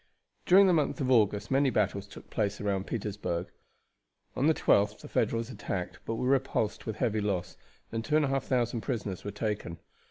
During 0.47 0.65
the 0.65 0.73
month 0.73 0.99
of 0.99 1.11
August 1.11 1.51
many 1.51 1.69
battles 1.69 2.07
took 2.07 2.31
place 2.31 2.59
round 2.59 2.87
Petersburg. 2.87 3.51
On 4.35 4.47
the 4.47 4.53
12th 4.55 5.01
the 5.01 5.07
Federals 5.07 5.51
attacked, 5.51 5.99
but 6.07 6.15
were 6.15 6.25
repulsed 6.25 6.87
with 6.87 6.95
heavy 6.95 7.21
loss, 7.21 7.55
and 7.91 8.03
2,500 8.03 8.81
prisoners 8.83 9.23
were 9.23 9.29
taken. 9.29 9.77